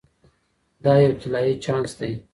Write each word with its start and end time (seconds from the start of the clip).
دا 0.83 0.93
یو 1.03 1.13
طلایی 1.21 1.53
چانس 1.63 1.91
دی. 1.99 2.11